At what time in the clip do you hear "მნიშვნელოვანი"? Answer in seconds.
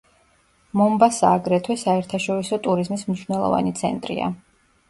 3.11-3.79